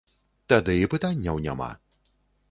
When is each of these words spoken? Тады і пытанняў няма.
Тады 0.53 0.77
і 0.85 0.87
пытанняў 0.93 1.37
няма. 1.43 1.69